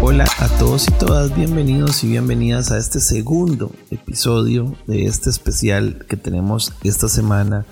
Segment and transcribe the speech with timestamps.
[0.00, 6.04] Hola a todos y todas, bienvenidos y bienvenidas a este segundo episodio de este especial
[6.08, 7.66] que tenemos esta semana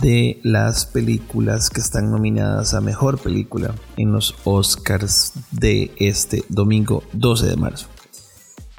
[0.00, 7.02] de las películas que están nominadas a Mejor Película en los Oscars de este domingo
[7.12, 7.88] 12 de marzo.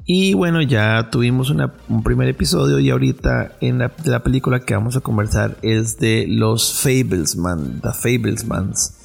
[0.09, 4.95] Y bueno, ya tuvimos un primer episodio y ahorita en la, la, película que vamos
[4.95, 8.97] a conversar es de Los Fablesman, The Fablesmans,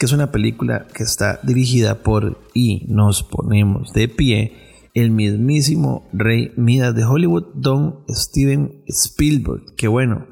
[0.00, 4.52] que es una película que está dirigida por y nos ponemos de pie
[4.94, 10.26] el mismísimo rey Midas de Hollywood, Don Steven Spielberg, que bueno,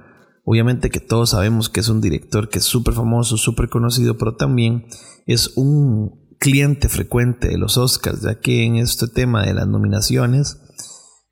[0.45, 4.35] obviamente que todos sabemos que es un director que es súper famoso, súper conocido, pero
[4.35, 4.87] también
[5.27, 10.61] es un cliente frecuente de los Oscars, ya que en este tema de las nominaciones,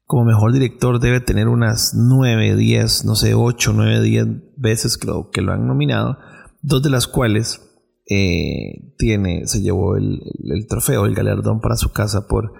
[0.06, 5.06] como mejor director debe tener unas 9, 10, no sé, 8, 9, 10 veces que
[5.06, 6.18] lo, que lo han nominado,
[6.62, 7.60] dos de las cuales
[8.08, 10.20] eh, tiene, se llevó el,
[10.68, 12.52] trofeo, el galardón para su casa por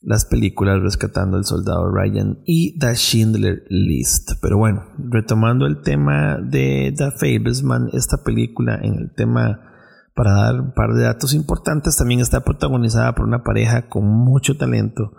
[0.00, 4.32] las películas Rescatando el Soldado Ryan y The Schindler List.
[4.40, 9.71] Pero bueno, retomando el tema de The Fablesman, esta película en el tema
[10.14, 14.56] para dar un par de datos importantes, también está protagonizada por una pareja con mucho
[14.56, 15.12] talento,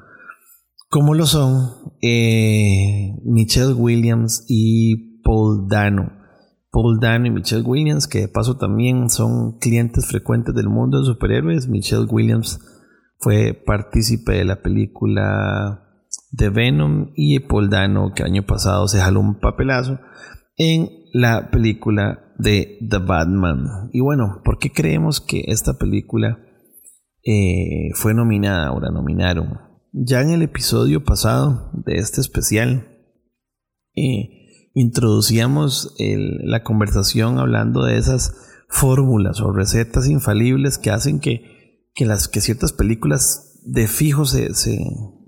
[0.90, 6.12] como lo son eh, Michelle Williams y Paul Dano.
[6.72, 11.06] Paul Dano y Michelle Williams, que de paso también son clientes frecuentes del mundo de
[11.06, 11.68] superhéroes.
[11.68, 12.60] Michelle Williams
[13.20, 15.84] fue partícipe de la película
[16.32, 20.00] de Venom y Paul Dano, que año pasado se jaló un papelazo
[20.58, 23.90] en la película de The Batman.
[23.92, 26.40] Y bueno, ¿por qué creemos que esta película
[27.24, 29.60] eh, fue nominada o nominaron?
[29.92, 32.88] Ya en el episodio pasado de este especial
[33.96, 38.36] eh, introducíamos la conversación hablando de esas
[38.70, 44.56] fórmulas o recetas infalibles que hacen que, que, las, que ciertas películas de fijo se,
[44.56, 44.80] se,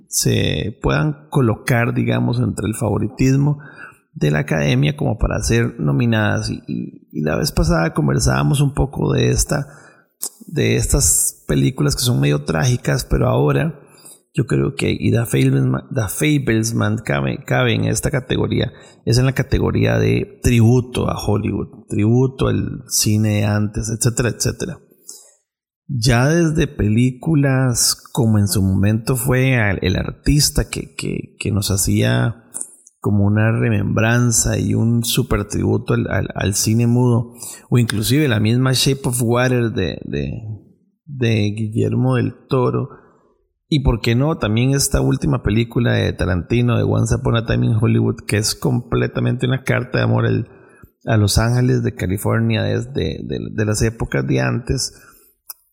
[0.07, 3.59] se puedan colocar, digamos, entre el favoritismo
[4.15, 6.49] de la academia como para ser nominadas.
[6.49, 9.67] Y, la vez pasada conversábamos un poco de esta
[10.47, 13.79] de estas películas que son medio trágicas pero ahora
[14.33, 18.71] yo creo que y The Fablesman, cabe, cabe, en esta categoría
[19.05, 24.79] es en la categoría de tributo a Hollywood tributo al cine antes etcétera etcétera.
[25.87, 32.45] Ya desde películas como en su momento fue el artista que, que nos hacía
[33.05, 37.33] como una remembranza y un super tributo al, cine mudo,
[37.69, 39.99] o inclusive la misma Shape of Water de,
[41.05, 42.89] de, Guillermo del Toro,
[43.69, 47.67] y por qué no, también esta última película de Tarantino, de Once Upon a Time
[47.67, 50.25] in Hollywood, que es completamente una carta de amor
[51.05, 54.99] a Los Ángeles de California desde de, las épocas de antes.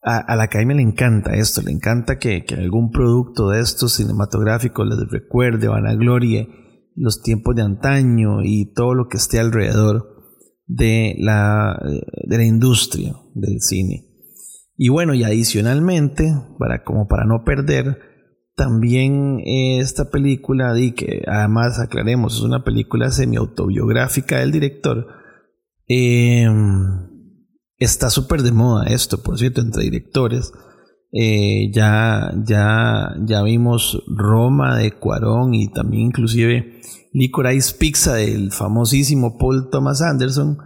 [0.03, 4.87] A, la academia le encanta esto, le encanta que, que algún producto de estos cinematográficos
[4.87, 6.60] les recuerde, vanaglorie
[6.94, 10.12] los tiempos de antaño y todo lo que esté alrededor
[10.66, 11.78] de la,
[12.26, 14.08] de la industria del cine.
[14.76, 17.98] Y bueno, y adicionalmente, para, como para no perder,
[18.54, 25.06] también esta película, y que además aclaremos, es una película semi-autobiográfica del director,
[25.86, 27.08] em,
[27.78, 30.52] está súper de moda esto, por cierto, entre directores.
[31.15, 36.81] Eh, ya, ya, ya vimos Roma de Cuarón y también inclusive
[37.12, 40.59] Licorice Pizza del famosísimo Paul Thomas Anderson.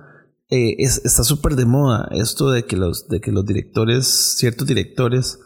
[0.48, 4.06] Eh, está súper de moda esto de que los, de que los directores,
[4.38, 5.40] ciertos directores,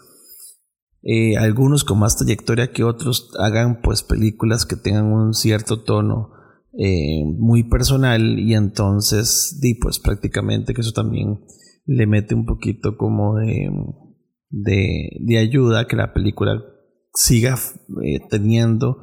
[1.03, 6.32] eh, algunos con más trayectoria que otros, hagan pues películas que tengan un cierto tono
[6.72, 11.41] muy personal y entonces, di pues prácticamente que eso también
[11.84, 13.71] le mete un poquito como de
[14.50, 16.62] de, ayuda que la película
[17.15, 17.56] siga
[18.03, 18.99] eh, teniendo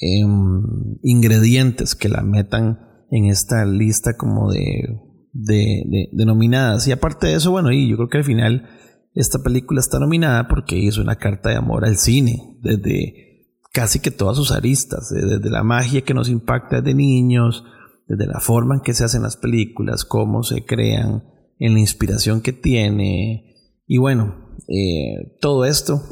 [0.00, 2.78] em, ingredientes que la metan
[3.10, 5.00] en esta lista como de,
[5.32, 6.86] de, de, nominadas.
[6.88, 8.68] Y aparte de eso, bueno, y yo creo que al final
[9.14, 13.24] esta película está nominada porque es una carta de amor al cine, desde
[13.72, 17.64] casi que todas sus aristas, eh, desde la magia que nos impacta de niños,
[18.06, 21.24] desde la forma en que se hacen las películas, cómo se crean,
[21.58, 23.54] en la inspiración que tiene.
[23.86, 26.02] Y bueno, eh, todo esto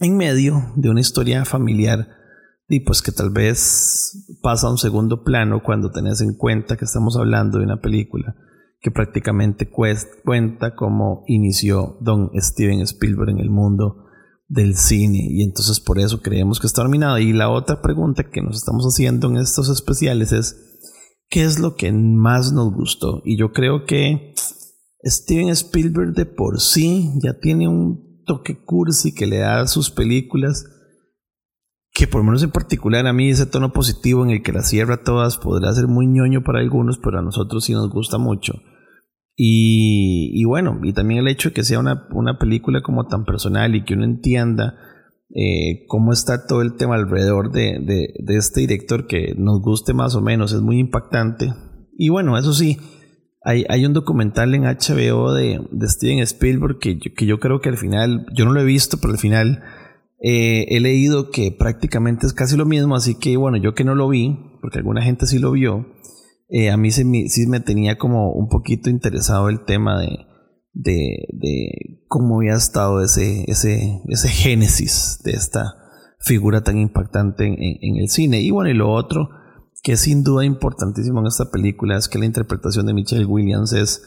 [0.00, 2.08] en medio de una historia familiar
[2.68, 6.84] y pues que tal vez pasa a un segundo plano cuando tenés en cuenta que
[6.84, 8.36] estamos hablando de una película
[8.80, 14.06] que prácticamente cuenta cómo inició Don Steven Spielberg en el mundo
[14.48, 18.40] del cine y entonces por eso creemos que está terminado y la otra pregunta que
[18.40, 20.56] nos estamos haciendo en estos especiales es
[21.30, 23.22] qué es lo que más nos gustó.
[23.24, 24.34] Y yo creo que
[25.04, 29.90] Steven Spielberg de por sí ya tiene un toque cursi que le da a sus
[29.90, 30.66] películas,
[31.92, 34.62] que por lo menos en particular a mí ese tono positivo en el que la
[34.62, 38.54] cierra todas podrá ser muy ñoño para algunos, pero a nosotros sí nos gusta mucho.
[39.42, 43.74] Y, bueno, y también el hecho de que sea una, una película como tan personal
[43.74, 44.74] y que uno entienda
[45.34, 50.14] eh, cómo está todo el tema alrededor de, de, este director que nos guste más
[50.14, 51.54] o menos, es muy impactante.
[51.96, 52.78] Y bueno, eso sí,
[53.42, 57.60] hay, hay un documental en HBO de, de Steven Spielberg que yo, que yo creo
[57.60, 59.62] que al final, yo no lo he visto, pero al final
[60.22, 63.94] eh, he leído que prácticamente es casi lo mismo, así que bueno, yo que no
[63.94, 65.86] lo vi, porque alguna gente sí lo vio,
[66.48, 70.26] eh, a mí sí me tenía como un poquito interesado el tema de,
[70.72, 75.74] de, de cómo había estado ese, ese, ese génesis de esta
[76.18, 78.40] figura tan impactante en, el cine.
[78.40, 79.30] Y bueno, y lo otro
[79.82, 84.02] que sin duda importantísimo en esta película es que la interpretación de Michelle Williams es,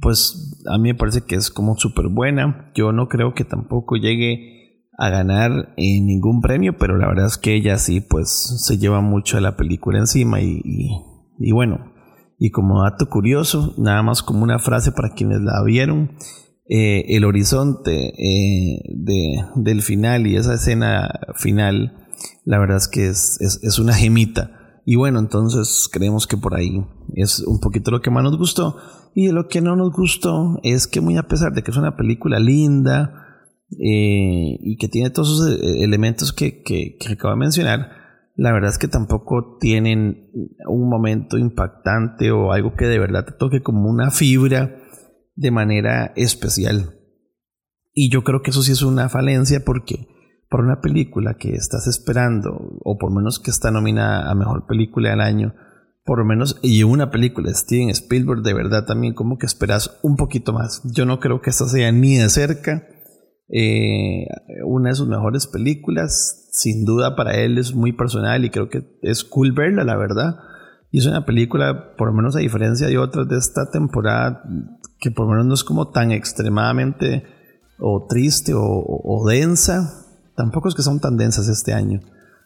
[0.00, 2.70] pues a mí me parece que es como súper buena.
[2.74, 4.62] Yo no creo que tampoco llegue
[4.98, 8.28] a ganar ningún premio, pero la verdad es que ella sí, pues
[8.64, 11.92] se lleva mucho a la película encima y, bueno,
[12.38, 16.12] y como dato curioso, nada más como una frase para quienes la vieron,
[16.68, 22.06] eh, el horizonte eh, de, del final y esa escena final,
[22.44, 24.61] la verdad es que es, una gemita.
[24.84, 26.84] Y bueno, entonces creemos que por ahí
[27.14, 28.76] es un poquito lo que más nos gustó.
[29.14, 31.96] Y lo que no nos gustó es que muy a pesar de que es una
[31.96, 37.90] película linda eh, y que tiene todos esos elementos que, que, que acabo de mencionar,
[38.34, 40.30] la verdad es que tampoco tienen
[40.66, 44.78] un momento impactante o algo que de verdad te toque como una fibra
[45.34, 46.98] de manera especial.
[47.92, 50.08] Y yo creo que eso sí es una falencia porque
[50.52, 55.10] por una película que estás esperando, o por menos que está nominada a mejor película
[55.10, 55.54] del año,
[56.04, 59.98] por lo menos, y una película de Steven Spielberg, de verdad también como que esperas
[60.02, 60.82] un poquito más.
[60.84, 62.86] Yo no creo que esta sea ni de cerca
[63.48, 64.26] eh,
[64.64, 66.48] una de sus mejores películas.
[66.52, 70.36] Sin duda para él es muy personal y creo que es cool verla, la verdad.
[70.90, 74.42] Y es una película, por lo menos a diferencia de otras de esta temporada,
[74.98, 77.24] que por lo menos no es como tan extremadamente
[77.78, 80.01] o triste o, densa.
[80.36, 82.00] Tampoco es que son tan densas este año.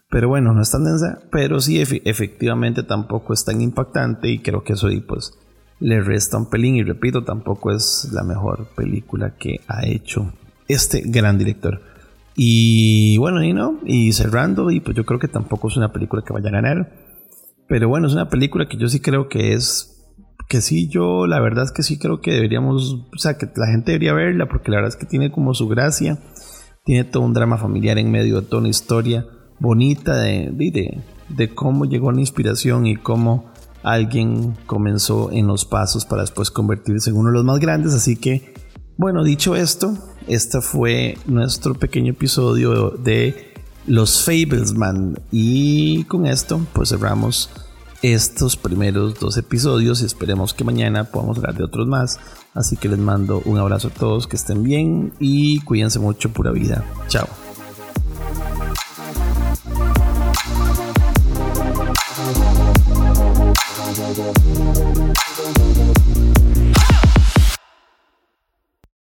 [0.09, 4.62] Pero bueno, no es tan densa, pero sí efectivamente tampoco es tan impactante y creo
[4.62, 5.37] que eso ahí pues
[5.81, 10.33] le resta un pelín y repito, tampoco es la mejor película que ha hecho
[10.69, 11.81] este gran director.
[12.37, 16.23] Y bueno, y no, y cerrando, y pues yo creo que tampoco es una película
[16.23, 16.93] que vaya a ganar.
[17.67, 19.93] Pero bueno, es una película que yo sí creo que es.
[20.49, 23.06] Que sí, yo la verdad es que sí creo que deberíamos.
[23.15, 25.67] O sea, que la gente debería verla, porque la verdad es que tiene como su
[25.67, 26.19] gracia.
[26.87, 29.27] Tiene todo un drama familiar en medio toda una historia
[29.59, 33.47] bonita de, de, de cómo llegó la inspiración y cómo
[33.83, 37.93] alguien comenzó en los pasos para después convertirse en uno de los más grandes.
[37.93, 38.55] Así que,
[38.97, 39.99] bueno, dicho esto,
[40.29, 43.53] este fue nuestro pequeño episodio de
[43.88, 45.19] Los Fablesman.
[45.33, 47.50] Y con esto, pues cerramos
[48.03, 52.19] estos primeros dos episodios y esperemos que mañana podamos hablar de otros más.
[52.55, 56.51] Así que les mando un abrazo a todos, que estén bien y cuídense mucho, pura
[56.53, 56.85] vida.
[57.09, 57.29] Chao.